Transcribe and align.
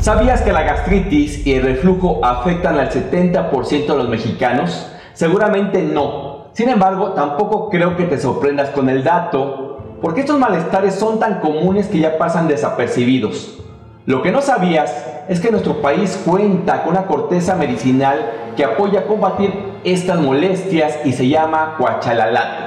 ¿Sabías 0.00 0.40
que 0.40 0.50
la 0.50 0.62
gastritis 0.62 1.46
y 1.46 1.52
el 1.52 1.62
reflujo 1.62 2.24
afectan 2.24 2.78
al 2.78 2.88
70% 2.88 3.86
de 3.86 3.96
los 3.96 4.08
mexicanos? 4.08 4.90
Seguramente 5.12 5.82
no. 5.82 6.46
Sin 6.54 6.70
embargo, 6.70 7.10
tampoco 7.10 7.68
creo 7.68 7.98
que 7.98 8.04
te 8.04 8.18
sorprendas 8.18 8.70
con 8.70 8.88
el 8.88 9.04
dato, 9.04 9.98
porque 10.00 10.20
estos 10.20 10.38
malestares 10.38 10.94
son 10.94 11.18
tan 11.18 11.40
comunes 11.40 11.88
que 11.88 11.98
ya 11.98 12.16
pasan 12.16 12.48
desapercibidos. 12.48 13.58
Lo 14.06 14.22
que 14.22 14.32
no 14.32 14.40
sabías 14.40 15.06
es 15.28 15.38
que 15.38 15.50
nuestro 15.50 15.82
país 15.82 16.18
cuenta 16.24 16.82
con 16.82 16.92
una 16.92 17.06
corteza 17.06 17.54
medicinal 17.54 18.52
que 18.56 18.64
apoya 18.64 19.00
a 19.00 19.06
combatir 19.06 19.52
estas 19.84 20.18
molestias 20.18 20.98
y 21.04 21.12
se 21.12 21.28
llama 21.28 21.74
cuachalalate. 21.76 22.64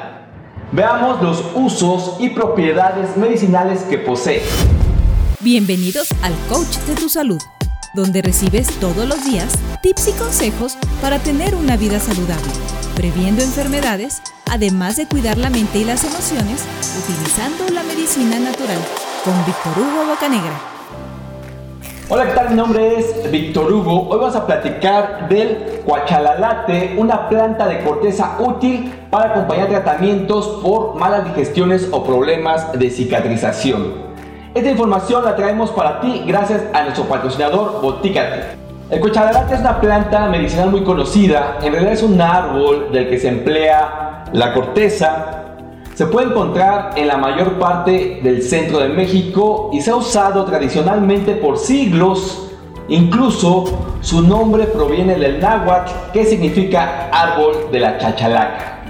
Veamos 0.71 1.19
los 1.23 1.43
usos 1.55 2.17
y 2.19 2.29
propiedades 2.29 3.17
medicinales 3.17 3.81
que 3.85 3.97
posee. 3.97 4.43
Bienvenidos 5.43 6.07
al 6.21 6.31
Coach 6.47 6.77
de 6.87 6.95
tu 6.95 7.09
Salud, 7.09 7.41
donde 7.93 8.21
recibes 8.21 8.79
todos 8.79 9.05
los 9.05 9.25
días 9.25 9.53
tips 9.81 10.07
y 10.07 10.11
consejos 10.13 10.77
para 11.01 11.19
tener 11.19 11.53
una 11.55 11.75
vida 11.75 11.99
saludable, 11.99 12.49
previendo 12.95 13.43
enfermedades, 13.43 14.21
además 14.49 14.95
de 14.95 15.05
cuidar 15.05 15.37
la 15.37 15.49
mente 15.49 15.79
y 15.79 15.83
las 15.83 16.05
emociones 16.05 16.63
utilizando 16.97 17.67
la 17.73 17.83
medicina 17.83 18.39
natural, 18.39 18.77
con 19.25 19.33
Víctor 19.45 19.73
Hugo 19.79 20.05
Bocanegra. 20.11 20.61
Hola, 22.07 22.25
¿qué 22.27 22.33
tal? 22.35 22.49
Mi 22.51 22.55
nombre 22.55 22.99
es 22.99 23.29
Víctor 23.29 23.69
Hugo. 23.69 24.07
Hoy 24.07 24.19
vamos 24.19 24.37
a 24.37 24.47
platicar 24.47 25.27
del 25.27 25.81
cuachalalate, 25.83 26.95
una 26.97 27.27
planta 27.27 27.67
de 27.67 27.83
corteza 27.83 28.37
útil 28.39 28.93
para 29.09 29.31
acompañar 29.31 29.67
tratamientos 29.67 30.61
por 30.63 30.95
malas 30.95 31.25
digestiones 31.25 31.89
o 31.91 32.01
problemas 32.01 32.71
de 32.79 32.89
cicatrización. 32.89 34.12
Esta 34.53 34.69
información 34.69 35.25
la 35.25 35.35
traemos 35.35 35.71
para 35.71 35.99
ti 35.99 36.21
gracias 36.27 36.61
a 36.73 36.83
nuestro 36.83 37.05
patrocinador 37.05 37.81
Botícate. 37.81 38.55
El 38.91 38.99
cuchalalate 38.99 39.55
es 39.55 39.61
una 39.61 39.81
planta 39.81 40.27
medicinal 40.27 40.69
muy 40.69 40.83
conocida, 40.83 41.57
en 41.63 41.71
realidad 41.71 41.93
es 41.93 42.03
un 42.03 42.21
árbol 42.21 42.91
del 42.91 43.09
que 43.09 43.17
se 43.17 43.29
emplea 43.29 44.25
la 44.31 44.53
corteza. 44.53 45.55
Se 45.95 46.05
puede 46.05 46.27
encontrar 46.27 46.91
en 46.95 47.07
la 47.07 47.17
mayor 47.17 47.57
parte 47.57 48.19
del 48.21 48.43
centro 48.43 48.77
de 48.77 48.89
México 48.89 49.71
y 49.73 49.81
se 49.81 49.89
ha 49.89 49.95
usado 49.95 50.45
tradicionalmente 50.45 51.33
por 51.33 51.57
siglos. 51.57 52.51
Incluso 52.89 53.65
su 54.01 54.21
nombre 54.21 54.65
proviene 54.65 55.15
del 55.15 55.39
náhuatl, 55.39 55.91
que 56.13 56.25
significa 56.25 57.09
árbol 57.11 57.71
de 57.71 57.79
la 57.79 57.97
chachalaca. 57.97 58.83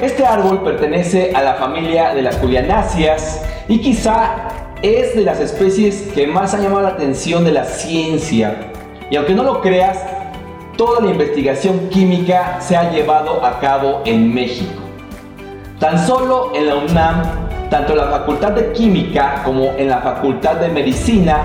Este 0.00 0.24
árbol 0.24 0.62
pertenece 0.62 1.32
a 1.34 1.42
la 1.42 1.54
familia 1.54 2.14
de 2.14 2.22
las 2.22 2.36
julianáceas 2.38 3.44
y 3.68 3.78
quizá 3.78 4.48
es 4.82 5.14
de 5.14 5.22
las 5.22 5.38
especies 5.38 6.10
que 6.12 6.26
más 6.26 6.54
han 6.54 6.62
llamado 6.62 6.82
la 6.82 6.88
atención 6.88 7.44
de 7.44 7.52
la 7.52 7.64
ciencia. 7.64 8.72
Y 9.10 9.16
aunque 9.16 9.34
no 9.34 9.44
lo 9.44 9.60
creas, 9.60 9.98
toda 10.76 11.00
la 11.00 11.10
investigación 11.12 11.88
química 11.88 12.58
se 12.60 12.76
ha 12.76 12.90
llevado 12.90 13.44
a 13.44 13.60
cabo 13.60 14.02
en 14.04 14.34
México. 14.34 14.82
Tan 15.78 16.04
solo 16.04 16.52
en 16.54 16.66
la 16.66 16.76
UNAM, 16.76 17.22
tanto 17.70 17.92
en 17.92 17.98
la 17.98 18.06
Facultad 18.06 18.52
de 18.52 18.72
Química 18.72 19.42
como 19.44 19.72
en 19.78 19.88
la 19.88 19.98
Facultad 19.98 20.56
de 20.56 20.68
Medicina, 20.68 21.44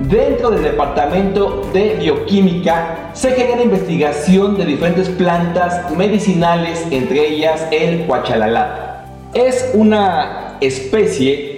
dentro 0.00 0.50
del 0.50 0.62
Departamento 0.62 1.62
de 1.72 1.94
Bioquímica, 1.94 3.10
se 3.14 3.30
genera 3.30 3.62
investigación 3.62 4.58
de 4.58 4.66
diferentes 4.66 5.08
plantas 5.08 5.90
medicinales, 5.92 6.86
entre 6.90 7.28
ellas 7.28 7.66
el 7.70 8.06
cuachalalate. 8.06 8.82
Es 9.32 9.70
una 9.74 10.56
especie 10.60 11.53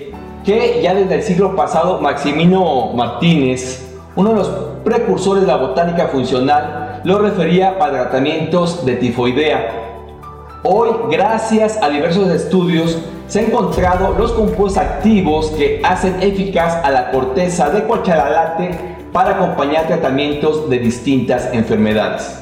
que 0.47 0.81
ya 0.81 0.95
desde 0.95 1.17
el 1.17 1.23
siglo 1.25 1.57
pasado 1.57 2.01
Maximino 2.01 2.93
Martínez, 2.95 3.85
uno 4.15 4.31
de 4.31 4.37
los 4.37 4.49
precursores 4.85 5.43
de 5.43 5.49
la 5.49 5.57
botánica 5.57 6.07
funcional, 6.07 7.01
lo 7.03 7.19
refería 7.19 7.77
para 7.81 8.05
tratamientos 8.05 8.87
de 8.87 8.95
tifoidea. 8.95 9.73
Hoy, 10.63 10.91
gracias 11.11 11.83
a 11.83 11.89
diversos 11.89 12.31
estudios, 12.31 12.97
se 13.27 13.41
han 13.41 13.47
encontrado 13.47 14.15
los 14.17 14.31
compuestos 14.33 14.81
activos 14.81 15.51
que 15.51 15.81
hacen 15.83 16.23
eficaz 16.23 16.77
a 16.85 16.93
la 16.93 17.11
corteza 17.11 17.69
de 17.71 17.83
cuachalalate 17.83 18.97
para 19.13 19.31
acompañar 19.31 19.89
tratamientos 19.89 20.71
de 20.71 20.79
distintas 20.79 21.53
enfermedades. 21.53 22.41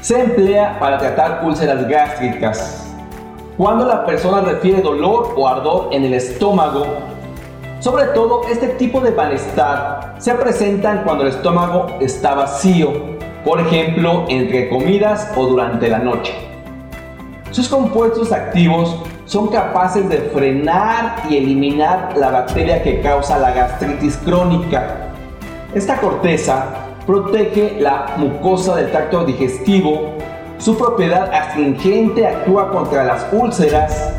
Se 0.00 0.20
emplea 0.20 0.78
para 0.78 0.98
tratar 0.98 1.40
úlceras 1.44 1.88
gástricas. 1.88 2.88
Cuando 3.56 3.84
la 3.84 4.06
persona 4.06 4.42
refiere 4.42 4.80
dolor 4.80 5.34
o 5.36 5.48
ardor 5.48 5.88
en 5.92 6.04
el 6.04 6.14
estómago, 6.14 6.86
sobre 7.82 8.04
todo, 8.14 8.42
este 8.48 8.68
tipo 8.68 9.00
de 9.00 9.10
malestar 9.10 10.14
se 10.18 10.32
presentan 10.34 11.02
cuando 11.02 11.24
el 11.24 11.30
estómago 11.30 11.96
está 12.00 12.32
vacío, 12.32 12.92
por 13.44 13.58
ejemplo, 13.58 14.24
entre 14.28 14.68
comidas 14.68 15.32
o 15.34 15.46
durante 15.46 15.88
la 15.88 15.98
noche. 15.98 16.32
Sus 17.50 17.68
compuestos 17.68 18.30
activos 18.30 19.02
son 19.24 19.48
capaces 19.48 20.08
de 20.08 20.18
frenar 20.18 21.24
y 21.28 21.38
eliminar 21.38 22.16
la 22.16 22.30
bacteria 22.30 22.84
que 22.84 23.00
causa 23.00 23.36
la 23.40 23.50
gastritis 23.50 24.16
crónica. 24.18 25.08
Esta 25.74 26.00
corteza 26.00 26.66
protege 27.04 27.80
la 27.80 28.14
mucosa 28.16 28.76
del 28.76 28.92
tracto 28.92 29.24
digestivo. 29.24 30.18
Su 30.58 30.78
propiedad 30.78 31.34
astringente 31.34 32.28
actúa 32.28 32.70
contra 32.70 33.02
las 33.02 33.26
úlceras 33.32 34.12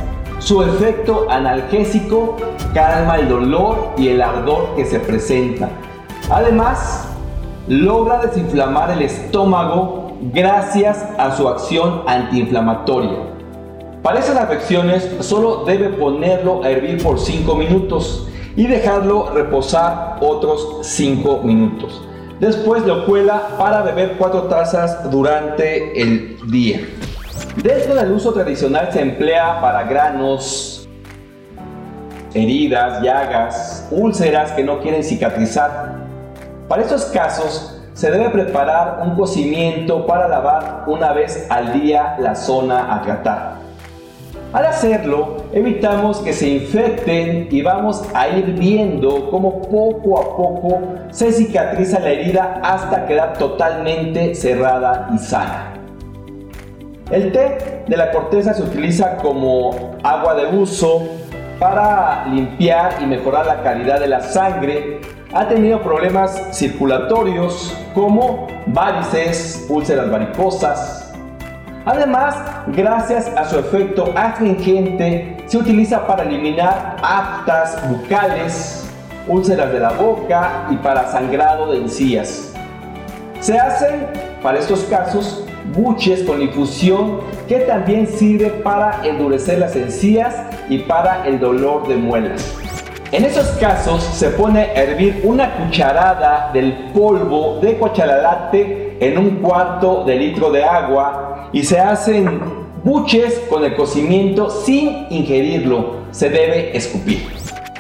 su 0.44 0.62
efecto 0.62 1.28
analgésico 1.30 2.36
calma 2.74 3.16
el 3.16 3.30
dolor 3.30 3.94
y 3.98 4.10
el 4.10 4.22
ardor 4.22 4.76
que 4.76 4.86
se 4.86 5.00
presenta. 5.00 5.70
Además, 6.30 7.08
logra 7.70 8.26
desinflamar 8.26 8.92
el 8.92 9.04
estómago 9.04 10.18
gracias 10.34 11.06
a 11.18 11.36
su 11.38 11.48
acción 11.48 12.02
antiinflamatoria. 12.08 13.20
Para 14.02 14.20
esas 14.20 14.36
afecciones 14.36 15.10
solo 15.22 15.64
debe 15.64 15.90
ponerlo 15.90 16.62
a 16.62 16.72
hervir 16.72 17.02
por 17.02 17.20
5 17.20 17.56
minutos 17.56 18.28
y 18.58 18.68
dejarlo 18.68 19.30
reposar 19.34 20.18
otros 20.20 20.80
5 20.82 21.40
minutos. 21.44 22.02
Después 22.42 22.86
lo 22.86 23.06
cuela 23.06 23.56
para 23.58 23.82
beber 23.82 24.18
4 24.18 24.44
tazas 24.44 25.10
durante 25.10 26.02
el 26.02 26.38
día. 26.52 26.82
Dentro 27.64 27.96
del 27.96 28.12
uso 28.12 28.34
tradicional 28.34 28.90
se 28.92 29.00
emplea 29.00 29.62
para 29.62 29.84
granos, 29.84 30.86
heridas, 32.34 33.02
llagas, 33.02 33.88
úlceras 33.90 34.52
que 34.52 34.66
no 34.66 34.82
quieren 34.82 35.02
cicatrizar. 35.02 35.96
Para 36.68 36.82
estos 36.82 37.06
casos 37.06 37.82
se 37.94 38.12
debe 38.12 38.32
preparar 38.32 39.00
un 39.08 39.16
cocimiento 39.16 40.06
para 40.06 40.28
lavar 40.28 40.84
una 40.88 41.14
vez 41.14 41.48
al 41.50 41.72
día 41.72 42.18
la 42.20 42.36
zona 42.36 42.94
a 42.94 43.02
tratar. 43.02 43.54
Al 44.52 44.66
hacerlo, 44.66 45.38
evitamos 45.54 46.18
que 46.20 46.34
se 46.34 46.50
infecten 46.50 47.48
y 47.50 47.62
vamos 47.62 48.04
a 48.14 48.28
ir 48.28 48.56
viendo 48.60 49.32
cómo 49.32 49.62
poco 49.62 50.20
a 50.20 50.36
poco 50.36 50.82
se 51.12 51.32
cicatriza 51.32 52.02
la 52.02 52.10
herida 52.10 52.60
hasta 52.62 53.06
quedar 53.06 53.38
totalmente 53.38 54.36
cerrada 54.36 55.08
y 55.16 55.18
sana. 55.18 55.73
El 57.14 57.32
té 57.32 57.84
de 57.88 57.96
la 57.96 58.10
corteza 58.10 58.56
se 58.56 58.64
utiliza 58.64 59.18
como 59.18 59.92
agua 60.02 60.34
de 60.34 60.48
uso 60.48 61.10
para 61.60 62.26
limpiar 62.26 62.96
y 63.00 63.06
mejorar 63.06 63.46
la 63.46 63.62
calidad 63.62 64.00
de 64.00 64.08
la 64.08 64.20
sangre. 64.20 65.00
Ha 65.32 65.48
tenido 65.48 65.80
problemas 65.84 66.42
circulatorios 66.52 67.78
como 67.94 68.48
varices, 68.66 69.64
úlceras 69.70 70.10
varicosas. 70.10 71.14
Además, 71.86 72.36
gracias 72.70 73.28
a 73.38 73.48
su 73.48 73.60
efecto 73.60 74.12
astringente, 74.16 75.38
se 75.46 75.60
utiliza 75.60 76.08
para 76.08 76.24
eliminar 76.24 76.96
aftas 77.04 77.78
bucales, 77.92 78.90
úlceras 79.28 79.72
de 79.72 79.80
la 79.80 79.92
boca 79.92 80.66
y 80.72 80.78
para 80.78 81.08
sangrado 81.12 81.74
de 81.74 81.78
encías. 81.78 82.56
Se 83.40 83.60
hacen, 83.60 84.08
para 84.42 84.58
estos 84.58 84.84
casos, 84.86 85.43
buches 85.74 86.24
con 86.24 86.42
infusión 86.42 87.20
que 87.48 87.60
también 87.60 88.08
sirve 88.08 88.50
para 88.50 89.02
endurecer 89.04 89.60
las 89.60 89.76
encías 89.76 90.36
y 90.70 90.80
para 90.80 91.28
el 91.28 91.40
dolor 91.40 91.88
de 91.88 91.96
muelas. 91.96 92.56
En 93.12 93.26
esos 93.26 93.46
casos 93.60 94.04
se 94.04 94.30
pone 94.30 94.60
a 94.60 94.74
hervir 94.74 95.22
una 95.24 95.56
cucharada 95.56 96.50
del 96.52 96.90
polvo 96.94 97.60
de 97.62 97.76
cuachalalate 97.78 98.98
en 99.00 99.18
un 99.18 99.38
cuarto 99.38 100.04
de 100.04 100.16
litro 100.16 100.52
de 100.52 100.64
agua 100.64 101.50
y 101.52 101.64
se 101.64 101.80
hacen 101.80 102.42
buches 102.84 103.40
con 103.50 103.64
el 103.64 103.76
cocimiento 103.76 104.50
sin 104.50 105.06
ingerirlo, 105.10 105.98
se 106.12 106.30
debe 106.30 106.76
escupir. 106.76 107.28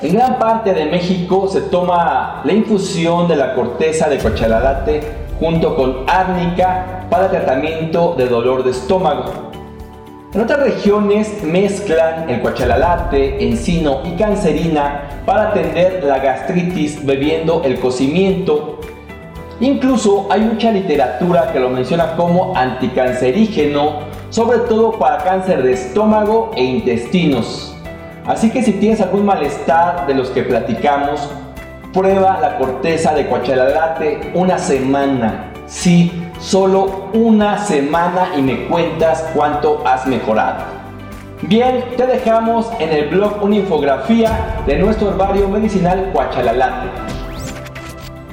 En 0.03 0.13
gran 0.13 0.37
parte 0.37 0.73
de 0.73 0.85
México 0.85 1.47
se 1.47 1.61
toma 1.61 2.41
la 2.43 2.53
infusión 2.53 3.27
de 3.27 3.35
la 3.35 3.55
corteza 3.55 4.09
de 4.09 4.17
cuachalalate 4.17 5.22
junto 5.43 5.75
con 5.75 6.05
árnica 6.07 7.05
para 7.09 7.29
tratamiento 7.29 8.15
de 8.17 8.27
dolor 8.27 8.63
de 8.63 8.71
estómago. 8.71 9.25
En 10.33 10.39
otras 10.39 10.61
regiones 10.61 11.43
mezclan 11.43 12.29
el 12.29 12.39
cuachalalate, 12.39 13.45
encino 13.45 14.03
y 14.05 14.11
cancerina 14.11 15.21
para 15.25 15.49
atender 15.49 16.01
la 16.05 16.19
gastritis 16.19 17.05
bebiendo 17.05 17.61
el 17.65 17.77
cocimiento. 17.81 18.79
Incluso 19.59 20.27
hay 20.29 20.39
mucha 20.39 20.71
literatura 20.71 21.51
que 21.51 21.59
lo 21.59 21.69
menciona 21.69 22.15
como 22.15 22.55
anticancerígeno, 22.55 23.99
sobre 24.29 24.59
todo 24.59 24.93
para 24.93 25.25
cáncer 25.25 25.61
de 25.61 25.73
estómago 25.73 26.51
e 26.55 26.63
intestinos. 26.63 27.75
Así 28.25 28.49
que 28.49 28.63
si 28.63 28.71
tienes 28.71 29.01
algún 29.01 29.25
malestar 29.25 30.07
de 30.07 30.13
los 30.13 30.29
que 30.29 30.43
platicamos, 30.43 31.29
prueba 31.93 32.39
la 32.41 32.57
corteza 32.57 33.13
de 33.13 33.27
cuachalalate 33.27 34.31
una 34.33 34.57
semana. 34.57 35.51
Sí, 35.67 36.11
solo 36.39 37.09
una 37.13 37.59
semana 37.59 38.31
y 38.35 38.41
me 38.41 38.65
cuentas 38.65 39.23
cuánto 39.35 39.85
has 39.85 40.05
mejorado. 40.07 40.65
Bien, 41.43 41.83
te 41.95 42.07
dejamos 42.07 42.69
en 42.79 42.89
el 42.89 43.09
blog 43.09 43.43
una 43.43 43.57
infografía 43.57 44.61
de 44.65 44.79
nuestro 44.79 45.09
herbario 45.09 45.47
medicinal 45.47 46.09
cuachalalate. 46.11 46.87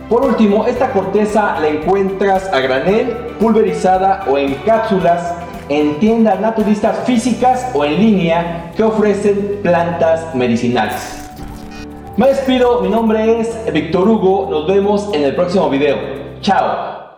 Por 0.09 0.25
último, 0.25 0.67
esta 0.67 0.91
corteza 0.91 1.59
la 1.61 1.69
encuentras 1.69 2.53
a 2.53 2.61
granel, 2.61 3.09
pulverizada 3.39 4.25
o 4.29 4.39
en 4.39 4.55
cápsulas 4.67 5.35
en 5.69 6.01
tiendas 6.01 6.41
naturistas 6.41 6.99
físicas 7.05 7.71
o 7.75 7.85
en 7.85 7.97
línea 7.97 8.73
que 8.77 8.83
ofrecen 8.83 9.61
plantas 9.63 10.35
medicinales. 10.35 11.20
Me 12.21 12.27
despido, 12.27 12.83
mi 12.83 12.91
nombre 12.91 13.41
es 13.41 13.49
Víctor 13.73 14.07
Hugo, 14.07 14.47
nos 14.51 14.67
vemos 14.67 15.09
en 15.15 15.25
el 15.25 15.35
próximo 15.35 15.71
video. 15.71 15.97
Chao. 16.43 17.17